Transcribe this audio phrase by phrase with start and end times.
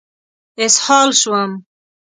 [0.65, 1.51] اسهال شوم.